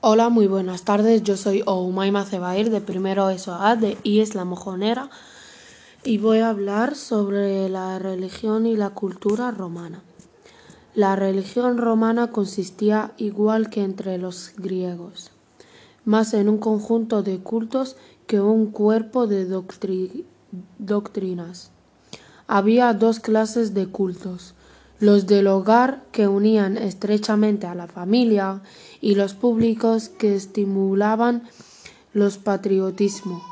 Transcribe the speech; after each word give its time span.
Hola, 0.00 0.28
muy 0.28 0.46
buenas 0.46 0.84
tardes. 0.84 1.24
Yo 1.24 1.36
soy 1.36 1.64
Oumaima 1.66 2.24
Cebair 2.24 2.70
de 2.70 2.80
primero 2.80 3.36
SOA 3.36 3.74
de 3.74 3.98
IES 4.04 4.36
La 4.36 4.44
Mojonera 4.44 5.10
y 6.04 6.18
voy 6.18 6.38
a 6.38 6.50
hablar 6.50 6.94
sobre 6.94 7.68
la 7.68 7.98
religión 7.98 8.64
y 8.66 8.76
la 8.76 8.90
cultura 8.90 9.50
romana. 9.50 10.04
La 10.94 11.16
religión 11.16 11.78
romana 11.78 12.30
consistía 12.30 13.12
igual 13.16 13.70
que 13.70 13.82
entre 13.82 14.18
los 14.18 14.52
griegos, 14.56 15.32
más 16.04 16.32
en 16.32 16.48
un 16.48 16.58
conjunto 16.58 17.24
de 17.24 17.40
cultos 17.40 17.96
que 18.28 18.40
un 18.40 18.70
cuerpo 18.70 19.26
de 19.26 19.46
doctrinas. 20.78 21.72
Había 22.46 22.94
dos 22.94 23.18
clases 23.18 23.74
de 23.74 23.88
cultos 23.88 24.54
los 25.00 25.26
del 25.26 25.46
hogar 25.46 26.02
que 26.12 26.26
unían 26.28 26.76
estrechamente 26.76 27.66
a 27.66 27.74
la 27.74 27.86
familia 27.86 28.62
y 29.00 29.14
los 29.14 29.34
públicos 29.34 30.08
que 30.08 30.34
estimulaban 30.34 31.44
los 32.12 32.38
patriotismo 32.38 33.42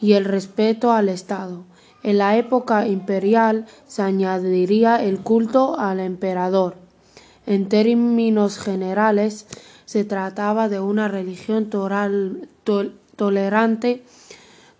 y 0.00 0.12
el 0.12 0.24
respeto 0.24 0.92
al 0.92 1.08
Estado. 1.08 1.64
En 2.02 2.18
la 2.18 2.36
época 2.36 2.86
imperial 2.86 3.66
se 3.86 4.02
añadiría 4.02 5.02
el 5.02 5.18
culto 5.18 5.78
al 5.78 6.00
emperador. 6.00 6.76
En 7.46 7.68
términos 7.68 8.58
generales, 8.58 9.46
se 9.86 10.04
trataba 10.04 10.68
de 10.68 10.80
una 10.80 11.08
religión 11.08 11.70
tolerante 13.16 14.04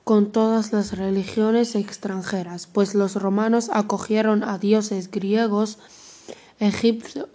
con 0.04 0.30
todas 0.30 0.72
las 0.72 0.96
religiones 0.96 1.74
extranjeras, 1.74 2.66
pues 2.66 2.94
los 2.94 3.14
romanos 3.16 3.70
acogieron 3.72 4.44
a 4.44 4.58
dioses 4.58 5.10
griegos 5.10 5.78
egipcios, 6.58 7.30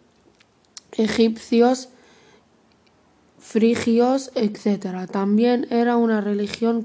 frigios, 3.39 4.31
etc. 4.35 5.09
También 5.11 5.67
era 5.69 5.97
una 5.97 6.21
religión 6.21 6.83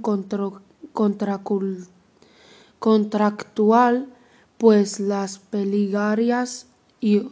contractual, 2.79 4.07
pues 4.59 5.01
las 5.01 5.39
peligarias 5.39 6.67
y 7.01 7.23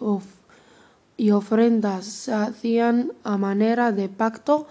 ofrendas 1.31 2.05
se 2.05 2.33
hacían 2.33 3.13
a 3.25 3.37
manera 3.37 3.93
de 3.93 4.09
pacto 4.09 4.67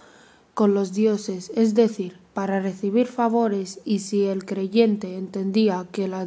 con 0.54 0.74
los 0.74 0.94
dioses, 0.94 1.52
es 1.56 1.74
decir, 1.74 2.18
para 2.34 2.60
recibir 2.60 3.08
favores 3.08 3.80
y 3.86 4.00
si 4.00 4.26
el 4.26 4.46
creyente 4.46 5.18
entendía 5.18 5.86
que 5.92 6.08
la 6.08 6.26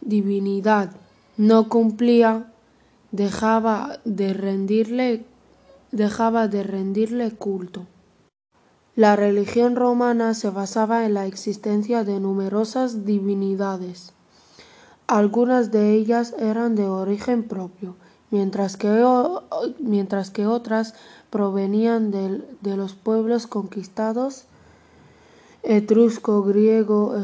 divinidad 0.00 0.92
no 1.36 1.68
cumplía 1.68 2.51
dejaba 3.12 4.00
de 4.04 4.34
rendirle, 4.34 5.24
dejaba 5.92 6.48
de 6.48 6.64
rendirle 6.64 7.30
culto. 7.30 7.86
La 8.96 9.16
religión 9.16 9.76
romana 9.76 10.34
se 10.34 10.50
basaba 10.50 11.06
en 11.06 11.14
la 11.14 11.26
existencia 11.26 12.04
de 12.04 12.20
numerosas 12.20 13.06
divinidades. 13.06 14.12
Algunas 15.06 15.70
de 15.70 15.92
ellas 15.92 16.34
eran 16.38 16.74
de 16.74 16.84
origen 16.84 17.44
propio, 17.44 17.96
mientras 18.30 18.76
que, 18.76 20.46
otras 20.46 20.94
provenían 21.30 22.10
de, 22.10 22.42
de 22.60 22.76
los 22.76 22.94
pueblos 22.94 23.46
conquistados 23.46 24.46
etrusco, 25.62 26.42
griego, 26.42 27.14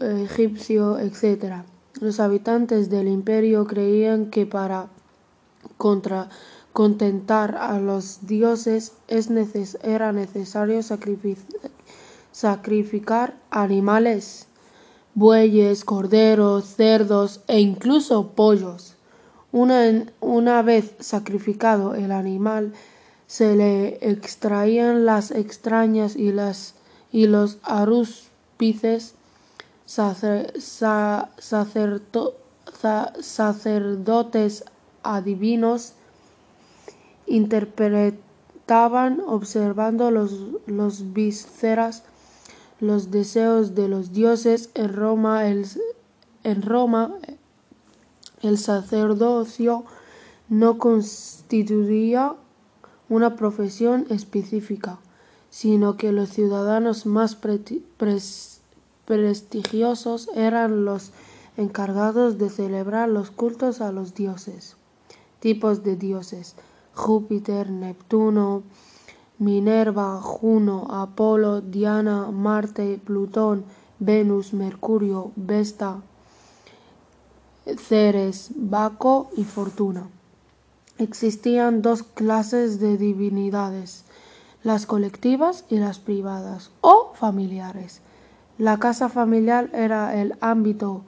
egipcio, 0.00 0.98
etc. 0.98 1.64
Los 2.00 2.20
habitantes 2.20 2.90
del 2.90 3.08
imperio 3.08 3.66
creían 3.66 4.30
que 4.30 4.46
para 4.46 4.88
contra 5.76 6.28
contentar 6.72 7.56
a 7.56 7.78
los 7.78 8.26
dioses 8.26 8.92
es 9.06 9.30
era 9.82 10.12
necesario 10.12 10.82
sacrificar 12.32 13.36
animales, 13.50 14.48
bueyes, 15.14 15.84
corderos, 15.84 16.64
cerdos 16.64 17.42
e 17.46 17.60
incluso 17.60 18.32
pollos. 18.32 18.94
Una, 19.52 20.04
una 20.20 20.62
vez 20.62 20.94
sacrificado 20.98 21.94
el 21.94 22.10
animal, 22.10 22.72
se 23.28 23.54
le 23.54 23.98
extraían 24.00 25.06
las 25.06 25.30
extrañas 25.30 26.16
y, 26.16 26.32
las, 26.32 26.74
y 27.12 27.28
los 27.28 27.58
arúspices 27.62 29.14
sacerdotes 33.20 34.64
adivinos 35.04 35.92
interpretaban 37.26 39.20
observando 39.26 40.10
los, 40.10 40.32
los 40.66 41.12
vísceras, 41.12 42.02
los 42.80 43.10
deseos 43.10 43.74
de 43.74 43.88
los 43.88 44.12
dioses. 44.12 44.70
En 44.74 44.92
Roma 44.92 45.46
el, 45.46 45.66
en 46.42 46.62
Roma, 46.62 47.14
el 48.42 48.58
sacerdocio 48.58 49.84
no 50.48 50.78
constituía 50.78 52.34
una 53.08 53.36
profesión 53.36 54.06
específica, 54.10 54.98
sino 55.50 55.96
que 55.96 56.12
los 56.12 56.30
ciudadanos 56.30 57.06
más 57.06 57.36
prestigiosos 59.06 60.28
eran 60.34 60.84
los 60.84 61.12
encargados 61.56 62.38
de 62.38 62.50
celebrar 62.50 63.08
los 63.08 63.30
cultos 63.30 63.80
a 63.80 63.92
los 63.92 64.14
dioses 64.14 64.76
tipos 65.44 65.82
de 65.82 65.96
dioses: 65.96 66.56
Júpiter, 66.94 67.68
Neptuno, 67.68 68.62
Minerva, 69.38 70.18
Juno, 70.22 70.86
Apolo, 70.88 71.60
Diana, 71.60 72.30
Marte, 72.30 72.98
Plutón, 73.04 73.66
Venus, 73.98 74.54
Mercurio, 74.54 75.32
Vesta, 75.36 76.00
Ceres, 77.76 78.52
Baco 78.56 79.28
y 79.36 79.44
Fortuna. 79.44 80.08
Existían 80.96 81.82
dos 81.82 82.02
clases 82.02 82.80
de 82.80 82.96
divinidades, 82.96 84.04
las 84.62 84.86
colectivas 84.86 85.66
y 85.68 85.76
las 85.76 85.98
privadas 85.98 86.70
o 86.80 87.12
familiares. 87.12 88.00
La 88.56 88.78
casa 88.78 89.10
familiar 89.10 89.68
era 89.74 90.18
el 90.18 90.38
ámbito 90.40 91.04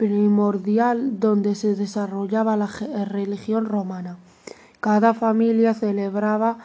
primordial 0.00 1.20
donde 1.20 1.54
se 1.54 1.74
desarrollaba 1.74 2.56
la 2.56 2.70
religión 3.04 3.66
romana. 3.66 4.16
Cada 4.80 5.12
familia 5.12 5.74
celebraba 5.74 6.56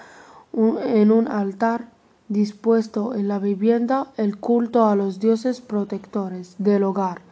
en 0.53 1.11
un 1.11 1.27
altar 1.27 1.89
dispuesto 2.29 3.13
en 3.13 3.27
la 3.27 3.39
vivienda 3.39 4.07
el 4.15 4.37
culto 4.37 4.85
a 4.85 4.95
los 4.95 5.19
dioses 5.19 5.59
protectores 5.59 6.55
del 6.59 6.83
hogar, 6.83 7.23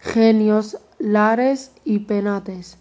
genios, 0.00 0.78
lares 0.98 1.70
y 1.84 2.00
penates, 2.00 2.76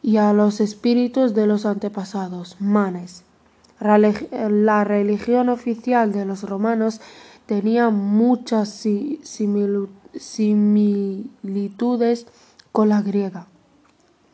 y 0.00 0.18
a 0.18 0.32
los 0.32 0.60
espíritus 0.60 1.34
de 1.34 1.48
los 1.48 1.66
antepasados, 1.66 2.56
manes. 2.60 3.24
La 3.80 4.84
religión 4.84 5.48
oficial 5.48 6.12
de 6.12 6.24
los 6.24 6.44
romanos 6.44 7.00
tenía 7.46 7.90
muchas 7.90 8.68
similitudes 8.68 10.03
similitudes 10.16 12.26
con 12.72 12.88
la 12.88 13.02
griega. 13.02 13.48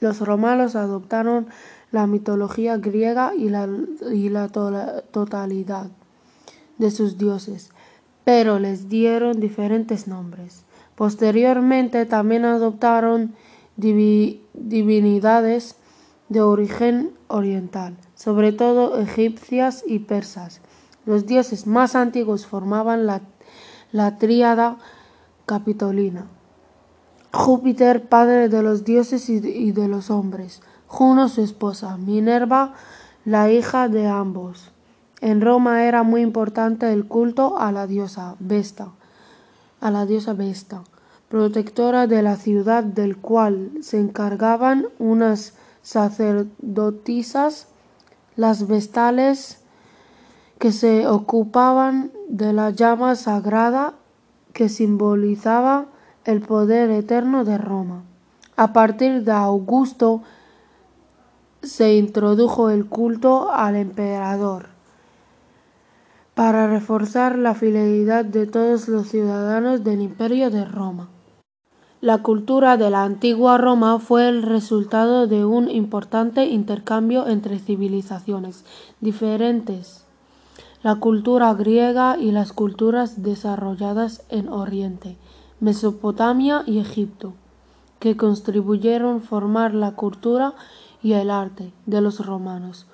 Los 0.01 0.21
romanos 0.21 0.77
adoptaron 0.77 1.49
la 1.93 2.07
mitología 2.07 2.79
griega 2.79 3.35
y 3.35 3.51
la, 3.51 3.69
y 4.13 4.29
la 4.29 4.49
totalidad 4.49 5.89
de 6.79 6.91
sus 6.91 7.19
dioses, 7.19 7.71
pero 8.25 8.59
les 8.59 8.89
dieron 8.89 9.39
diferentes 9.41 10.09
nombres. 10.09 10.65
Posteriormente 10.95 12.07
también 12.07 12.45
adoptaron 12.45 13.35
divinidades 13.77 15.77
de 16.29 16.41
origen 16.41 17.13
oriental, 17.29 17.97
sobre 18.15 18.53
todo 18.53 18.99
egipcias 18.99 19.85
y 19.87 20.01
persas. 20.01 20.61
Los 21.07 21.27
dioses 21.27 21.67
más 21.67 21.95
antiguos 21.95 22.47
formaban 22.47 23.07
la, 23.07 23.23
la 23.93 24.19
tríada 24.19 24.77
capitolina. 25.51 26.27
Júpiter, 27.33 28.09
padre 28.09 28.49
de 28.49 28.63
los 28.63 28.85
dioses 28.85 29.29
y 29.29 29.73
de 29.73 29.89
los 29.89 30.09
hombres. 30.09 30.63
Juno, 30.87 31.29
su 31.29 31.43
esposa. 31.43 31.97
Minerva, 31.97 32.75
la 33.25 33.51
hija 33.51 33.89
de 33.89 34.07
ambos. 34.07 34.71
En 35.21 35.41
Roma 35.41 35.83
era 35.83 36.05
muy 36.05 36.21
importante 36.21 36.93
el 36.93 37.05
culto 37.07 37.59
a 37.59 37.73
la 37.73 37.89
diosa 37.89 38.37
Vesta, 38.39 38.93
a 39.81 39.91
la 39.91 40.07
diosa 40.07 40.35
Vesta, 40.35 40.85
protectora 41.29 42.07
de 42.07 42.23
la 42.23 42.37
ciudad 42.37 42.85
del 42.85 43.17
cual 43.17 43.73
se 43.81 43.99
encargaban 43.99 44.87
unas 45.01 45.55
sacerdotisas, 45.83 47.67
las 48.37 48.69
vestales 48.69 49.59
que 50.61 50.71
se 50.71 51.09
ocupaban 51.09 52.13
de 52.29 52.53
la 52.53 52.71
llama 52.71 53.17
sagrada 53.17 53.95
que 54.53 54.69
simbolizaba 54.69 55.87
el 56.25 56.41
poder 56.41 56.91
eterno 56.91 57.45
de 57.45 57.59
Roma. 57.59 58.03
A 58.57 58.73
partir 58.73 59.25
de 59.25 59.33
Augusto 59.33 60.23
se 61.63 61.95
introdujo 61.95 62.71
el 62.71 62.87
culto 62.87 63.51
al 63.53 63.77
emperador. 63.77 64.69
para 66.35 66.69
reforzar 66.69 67.37
la 67.37 67.55
fidelidad 67.55 68.25
de 68.25 68.47
todos 68.47 68.89
los 68.89 69.09
ciudadanos 69.09 69.85
del 69.85 70.01
Imperio 70.01 70.49
de 70.49 70.65
Roma. 70.65 71.09
La 72.01 72.23
cultura 72.23 72.79
de 72.79 72.89
la 72.89 73.05
antigua 73.05 73.59
Roma 73.59 73.99
fue 73.99 74.27
el 74.27 74.43
resultado 74.43 75.27
de 75.27 75.45
un 75.45 75.69
importante 75.69 76.47
intercambio 76.47 77.27
entre 77.29 77.59
civilizaciones 77.59 78.65
diferentes, 79.03 80.07
la 80.83 80.97
cultura 80.97 81.55
griega 81.55 82.19
y 82.19 82.33
las 82.33 82.53
culturas 82.53 83.23
desarrolladas 83.23 84.25
en 84.29 84.49
Oriente, 84.49 85.17
Mesopotamia 85.61 86.65
y 86.67 86.79
Egipto, 86.79 87.35
que 87.99 88.17
contribuyeron 88.17 89.19
a 89.19 89.21
formar 89.21 89.75
la 89.75 89.95
cultura 89.95 90.55
y 91.03 91.13
el 91.13 91.31
arte 91.31 91.73
de 91.87 92.01
los 92.01 92.25
romanos. 92.25 92.87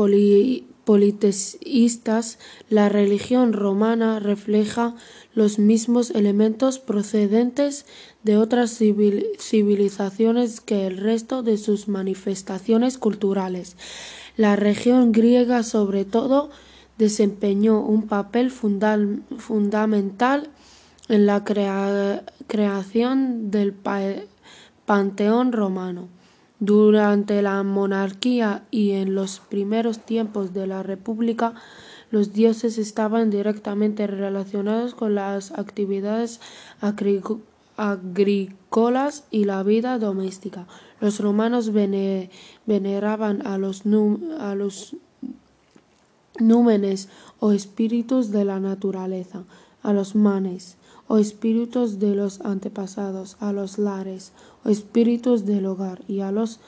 politeístas. 0.84 2.38
La 2.70 2.88
religión 2.88 3.52
romana 3.52 4.20
refleja 4.20 4.94
los 5.34 5.58
mismos 5.58 6.10
elementos 6.10 6.78
procedentes 6.78 7.84
de 8.22 8.36
otras 8.36 8.78
civilizaciones 8.78 10.60
que 10.60 10.86
el 10.86 10.98
resto 10.98 11.42
de 11.42 11.58
sus 11.58 11.88
manifestaciones 11.88 12.96
culturales. 12.96 13.76
La 14.36 14.54
región 14.56 15.10
griega, 15.12 15.64
sobre 15.64 16.04
todo, 16.04 16.50
desempeñó 16.98 17.80
un 17.80 18.06
papel 18.06 18.50
fundamental 18.50 20.50
en 21.08 21.26
la 21.26 21.44
creación 21.44 23.50
del 23.50 23.74
panteón 24.86 25.52
romano. 25.52 26.08
Durante 26.60 27.42
la 27.42 27.62
monarquía 27.62 28.62
y 28.70 28.92
en 28.92 29.14
los 29.14 29.40
primeros 29.40 29.98
tiempos 29.98 30.54
de 30.54 30.66
la 30.66 30.82
República, 30.82 31.52
los 32.10 32.32
dioses 32.32 32.78
estaban 32.78 33.28
directamente 33.28 34.06
relacionados 34.06 34.94
con 34.94 35.14
las 35.16 35.50
actividades 35.52 36.40
agrícolas 37.76 39.24
y 39.30 39.44
la 39.44 39.62
vida 39.62 39.98
doméstica. 39.98 40.66
Los 41.00 41.18
romanos 41.18 41.72
veneraban 41.72 43.46
a 43.46 43.58
los, 43.58 44.96
númenes 46.40 47.08
o 47.40 47.52
espíritus 47.52 48.30
de 48.30 48.44
la 48.44 48.60
naturaleza, 48.60 49.44
a 49.82 49.92
los 49.92 50.14
manes 50.14 50.76
o 51.06 51.18
espíritus 51.18 51.98
de 51.98 52.14
los 52.14 52.40
antepasados, 52.40 53.36
a 53.40 53.52
los 53.52 53.78
lares 53.78 54.32
o 54.64 54.70
espíritus 54.70 55.44
del 55.44 55.66
hogar 55.66 56.02
y 56.08 56.20
a 56.20 56.32
los 56.32 56.60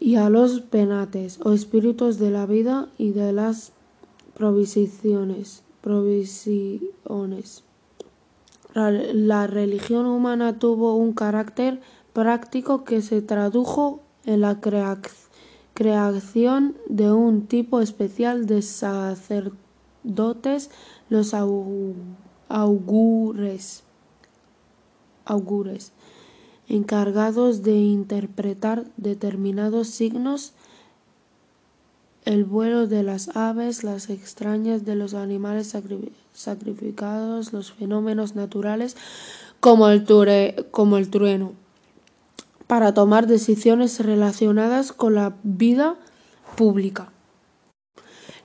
y 0.00 0.14
a 0.16 0.28
los 0.30 0.60
penates 0.60 1.40
o 1.42 1.52
espíritus 1.52 2.18
de 2.18 2.30
la 2.30 2.46
vida 2.46 2.88
y 2.98 3.10
de 3.10 3.32
las 3.32 3.72
provisiones. 4.34 5.62
provisiones. 5.80 7.64
La 8.74 9.46
religión 9.46 10.06
humana 10.06 10.58
tuvo 10.58 10.94
un 10.94 11.12
carácter 11.12 11.80
práctico 12.12 12.84
que 12.84 13.02
se 13.02 13.22
tradujo 13.22 14.00
en 14.24 14.40
la 14.42 14.60
creación 14.60 15.27
de 15.78 17.12
un 17.12 17.46
tipo 17.46 17.80
especial 17.80 18.46
de 18.46 18.62
sacerdotes, 18.62 20.70
los 21.08 21.34
augures, 22.48 23.84
augures 25.24 25.92
encargados 26.68 27.62
de 27.62 27.76
interpretar 27.76 28.86
determinados 28.96 29.86
signos, 29.88 30.52
el 32.24 32.44
vuelo 32.44 32.88
de 32.88 33.04
las 33.04 33.36
aves, 33.36 33.84
las 33.84 34.10
extrañas 34.10 34.84
de 34.84 34.96
los 34.96 35.14
animales 35.14 35.76
sacrificados, 36.34 37.52
los 37.52 37.70
fenómenos 37.72 38.34
naturales 38.34 38.96
como 39.60 39.88
el 39.88 40.04
trueno, 40.04 41.52
para 42.68 42.94
tomar 42.94 43.26
decisiones 43.26 43.98
relacionadas 43.98 44.92
con 44.92 45.16
la 45.16 45.34
vida 45.42 45.96
pública. 46.54 47.10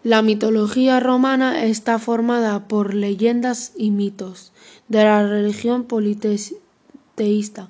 La 0.04 0.22
mitología 0.22 1.00
romana 1.00 1.64
está 1.64 2.00
formada 2.00 2.68
por 2.68 2.94
leyendas 2.94 3.74
y 3.78 3.92
mitos 3.92 4.52
de 4.88 5.04
la 5.04 5.25
religión 5.28 5.84
politeísta, 5.86 7.70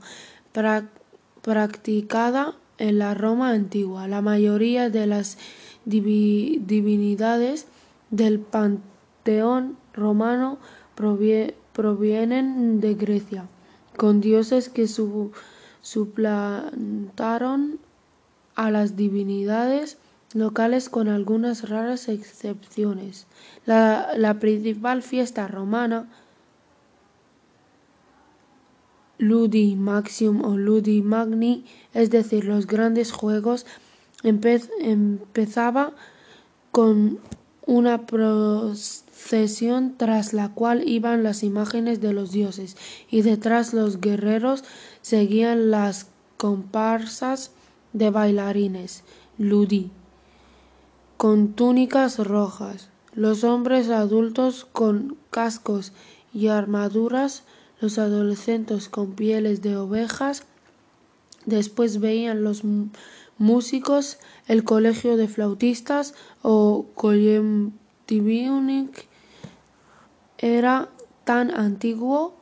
practicada 1.41 2.55
en 2.77 2.97
la 2.97 3.13
Roma 3.13 3.51
antigua. 3.51 4.07
La 4.07 4.21
mayoría 4.21 4.89
de 4.89 5.05
las 5.05 5.37
divinidades 5.85 7.67
del 8.09 8.39
panteón 8.39 9.77
romano 9.93 10.57
provienen 11.73 12.79
de 12.79 12.95
Grecia, 12.95 13.47
con 13.95 14.21
dioses 14.21 14.69
que 14.69 14.87
suplantaron 15.83 17.79
a 18.55 18.71
las 18.71 18.95
divinidades 18.95 19.99
locales 20.33 20.89
con 20.89 21.07
algunas 21.07 21.69
raras 21.69 22.07
excepciones. 22.09 23.27
la 23.65 24.37
principal 24.39 25.03
fiesta 25.03 25.47
romana 25.47 26.07
Ludi 29.23 29.75
Maximum 29.75 30.43
o 30.43 30.57
Ludi 30.57 31.01
Magni, 31.01 31.65
es 31.93 32.09
decir, 32.09 32.45
los 32.45 32.67
grandes 32.67 33.11
juegos, 33.11 33.65
empezaba 34.23 35.93
con 36.71 37.19
una 37.65 38.05
tras 39.97 40.33
la 40.33 40.49
cual 40.49 40.87
iban 40.87 41.23
las 41.23 41.43
imágenes 41.43 42.01
de 42.01 42.13
los 42.13 42.31
dioses 42.31 42.77
y 43.09 43.21
detrás 43.21 43.73
los 43.73 43.99
guerreros 43.99 44.63
seguían 45.01 45.71
las 45.71 46.07
comparsas 46.37 47.51
de 47.93 48.09
bailarines, 48.09 49.03
ludi, 49.37 49.91
con 51.17 51.53
túnicas 51.53 52.19
rojas, 52.19 52.89
los 53.13 53.43
hombres 53.43 53.89
adultos 53.89 54.65
con 54.71 55.17
cascos 55.31 55.93
y 56.33 56.47
armaduras 56.47 57.43
los 57.79 57.97
adolescentes 57.97 58.87
con 58.87 59.13
pieles 59.13 59.61
de 59.61 59.75
ovejas, 59.75 60.43
después 61.45 61.99
veían 61.99 62.43
los 62.43 62.61
músicos, 63.37 64.19
el 64.47 64.63
colegio 64.63 65.17
de 65.17 65.27
flautistas 65.27 66.13
o 66.41 66.85
Tibionic 68.05 69.12
era 70.43 70.89
tan 71.23 71.51
antiguo 71.51 72.35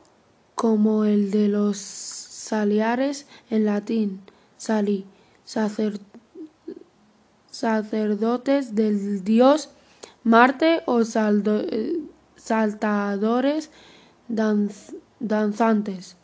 como 0.56 1.04
el 1.04 1.30
de 1.30 1.46
los 1.46 1.78
saliares 1.78 3.28
en 3.48 3.64
latín, 3.64 4.20
sali, 4.56 5.06
sacerdotes 7.50 8.74
del 8.74 9.22
dios 9.22 9.70
Marte 10.24 10.82
o 10.86 11.04
saltadores 12.36 13.70
danzantes, 15.20 16.16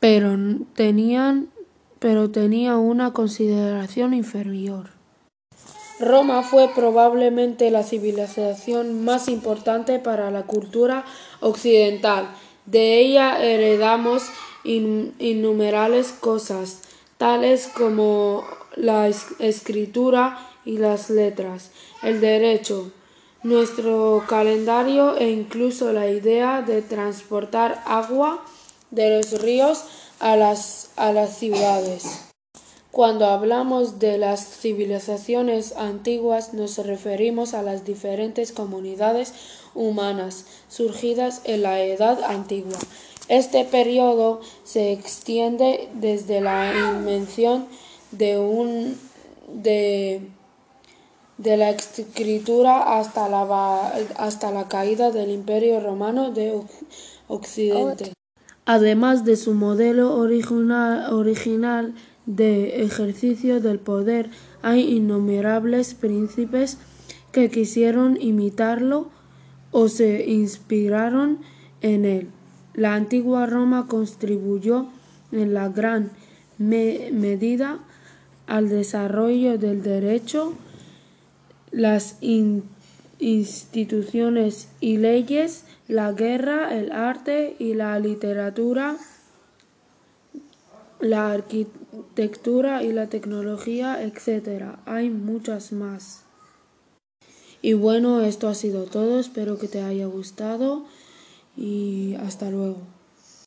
pero 0.00 0.36
tenían 0.74 1.48
pero 1.98 2.30
tenía 2.30 2.76
una 2.76 3.12
consideración 3.12 4.14
inferior. 4.14 4.95
Roma 5.98 6.42
fue 6.42 6.68
probablemente 6.74 7.70
la 7.70 7.82
civilización 7.82 9.04
más 9.04 9.28
importante 9.28 9.98
para 9.98 10.30
la 10.30 10.42
cultura 10.42 11.04
occidental. 11.40 12.28
De 12.66 12.98
ella 12.98 13.42
heredamos 13.42 14.24
innumerables 14.64 16.12
cosas, 16.12 16.82
tales 17.16 17.68
como 17.68 18.44
la 18.74 19.08
escritura 19.08 20.38
y 20.66 20.78
las 20.78 21.08
letras, 21.08 21.70
el 22.02 22.20
derecho, 22.20 22.92
nuestro 23.42 24.24
calendario 24.28 25.16
e 25.16 25.30
incluso 25.30 25.92
la 25.92 26.08
idea 26.08 26.60
de 26.62 26.82
transportar 26.82 27.80
agua 27.86 28.44
de 28.90 29.16
los 29.16 29.40
ríos 29.40 29.84
a 30.18 30.36
las, 30.36 30.90
a 30.96 31.12
las 31.12 31.38
ciudades. 31.38 32.26
Cuando 32.96 33.26
hablamos 33.26 33.98
de 33.98 34.16
las 34.16 34.42
civilizaciones 34.42 35.76
antiguas 35.76 36.54
nos 36.54 36.78
referimos 36.78 37.52
a 37.52 37.60
las 37.60 37.84
diferentes 37.84 38.52
comunidades 38.52 39.34
humanas 39.74 40.46
surgidas 40.70 41.42
en 41.44 41.60
la 41.60 41.82
Edad 41.82 42.24
Antigua. 42.24 42.78
Este 43.28 43.66
periodo 43.66 44.40
se 44.64 44.92
extiende 44.92 45.90
desde 45.92 46.40
la 46.40 46.72
invención 46.96 47.66
de, 48.12 48.38
un, 48.38 48.98
de, 49.52 50.22
de 51.36 51.56
la 51.58 51.68
escritura 51.72 52.98
hasta 52.98 53.28
la, 53.28 53.92
hasta 54.16 54.50
la 54.52 54.68
caída 54.68 55.10
del 55.10 55.32
Imperio 55.32 55.80
Romano 55.80 56.30
de 56.30 56.62
Occidente. 57.28 58.14
Además 58.64 59.26
de 59.26 59.36
su 59.36 59.52
modelo 59.52 60.16
original, 60.16 61.12
original 61.12 61.94
de 62.26 62.82
ejercicio 62.82 63.60
del 63.60 63.78
poder, 63.78 64.30
hay 64.62 64.96
innumerables 64.96 65.94
príncipes 65.94 66.78
que 67.32 67.48
quisieron 67.50 68.20
imitarlo 68.20 69.08
o 69.70 69.88
se 69.88 70.26
inspiraron 70.26 71.38
en 71.82 72.04
él. 72.04 72.28
La 72.74 72.94
antigua 72.94 73.46
Roma 73.46 73.86
contribuyó 73.88 74.86
en 75.32 75.54
la 75.54 75.68
gran 75.68 76.10
medida 76.58 77.78
al 78.46 78.68
desarrollo 78.68 79.58
del 79.58 79.82
derecho, 79.82 80.52
las 81.70 82.18
instituciones 83.18 84.68
y 84.80 84.98
leyes, 84.98 85.64
la 85.88 86.12
guerra, 86.12 86.76
el 86.76 86.92
arte 86.92 87.56
y 87.58 87.74
la 87.74 87.98
literatura, 87.98 88.96
la 91.00 91.32
arquitectura 91.32 92.82
y 92.82 92.92
la 92.92 93.08
tecnología, 93.08 94.02
etc. 94.02 94.78
Hay 94.86 95.10
muchas 95.10 95.72
más. 95.72 96.24
Y 97.62 97.72
bueno, 97.74 98.20
esto 98.20 98.48
ha 98.48 98.54
sido 98.54 98.84
todo. 98.84 99.18
Espero 99.18 99.58
que 99.58 99.68
te 99.68 99.82
haya 99.82 100.06
gustado 100.06 100.84
y 101.56 102.14
hasta 102.14 102.50
luego. 102.50 102.95